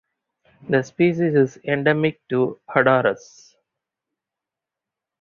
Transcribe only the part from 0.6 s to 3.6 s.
The species is endemic to Honduras.